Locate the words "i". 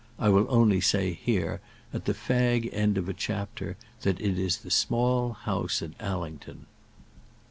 0.17-0.29